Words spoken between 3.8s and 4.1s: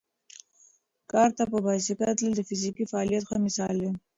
دی.